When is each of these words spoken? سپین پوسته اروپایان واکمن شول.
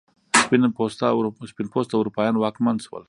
سپین 0.43 0.63
پوسته 1.73 1.95
اروپایان 1.99 2.35
واکمن 2.41 2.75
شول. 2.85 2.99